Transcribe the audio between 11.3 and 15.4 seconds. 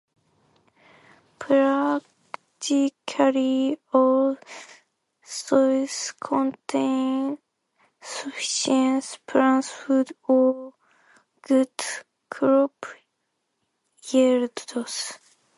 good crop yields.